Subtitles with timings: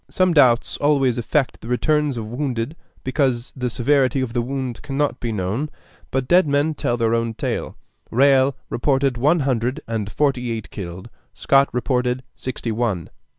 [0.09, 5.19] Some doubts always affect the returns of wounded, because the severity of the wound cannot
[5.19, 5.69] be known;
[6.09, 7.77] but dead men tell their own tale.
[8.09, 13.11] Riall reported one hundred and forty eight killed; Scott reported sixty one.